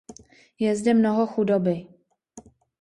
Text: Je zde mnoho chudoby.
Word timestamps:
Je 0.59 0.75
zde 0.75 0.93
mnoho 0.93 1.27
chudoby. 1.27 1.87